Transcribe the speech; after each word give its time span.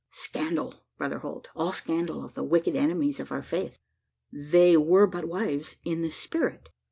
"Scandal, 0.09 0.73
Brother 0.97 1.19
Holt 1.19 1.49
all 1.55 1.73
scandal 1.73 2.25
of 2.25 2.33
the 2.33 2.43
wicked 2.43 2.75
enemies 2.75 3.19
of 3.19 3.31
our 3.31 3.43
faith. 3.43 3.77
They 4.33 4.75
were 4.75 5.05
but 5.05 5.25
wives 5.27 5.75
in 5.85 6.01
the 6.01 6.09
spirit. 6.09 6.69